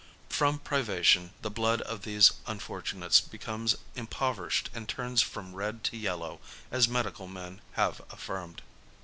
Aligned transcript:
From 0.29 0.57
privation, 0.57 1.29
the 1.43 1.51
blood 1.51 1.81
of 1.81 2.01
these 2.01 2.31
un 2.47 2.57
fortunates 2.57 3.21
becomes 3.21 3.75
impoverished 3.93 4.71
and 4.73 4.89
turns 4.89 5.21
from 5.21 5.53
red 5.53 5.83
to 5.83 5.95
yellow, 5.95 6.39
as 6.71 6.87
medical 6.87 7.27
men 7.27 7.61
have 7.73 8.01
affirmed. 8.09 8.63